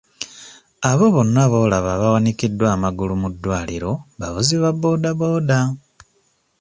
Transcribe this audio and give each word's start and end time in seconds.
Abo 0.89 1.05
bonna 1.15 1.43
b'olaba 1.51 1.89
abawanikiddwa 1.95 2.67
amagulu 2.75 3.13
mu 3.21 3.29
ddwaliro 3.33 3.91
bavuzi 4.19 4.55
ba 4.61 4.71
boda 4.81 5.11
boda. 5.19 5.59